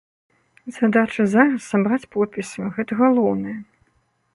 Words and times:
Задача 0.77 1.23
зараз 1.35 1.69
сабраць 1.75 2.09
подпісы, 2.19 2.61
гэта 2.79 2.91
галоўнае. 3.05 3.57